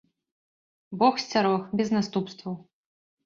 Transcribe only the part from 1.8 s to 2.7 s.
без наступстваў.